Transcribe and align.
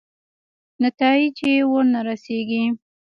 نتایجې 0.83 1.53
ورنه 1.71 1.99
رسېږي. 2.07 2.63